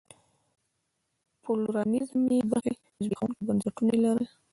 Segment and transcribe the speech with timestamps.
[1.41, 4.27] پلورالېزم بې برخې زبېښونکي بنسټونه یې لرل.